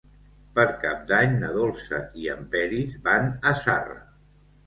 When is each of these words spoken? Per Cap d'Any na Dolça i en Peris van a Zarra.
Per 0.59 0.63
Cap 0.83 1.03
d'Any 1.11 1.35
na 1.43 1.51
Dolça 1.57 1.99
i 2.23 2.25
en 2.35 2.41
Peris 2.55 2.97
van 3.09 3.31
a 3.51 3.55
Zarra. 3.67 4.01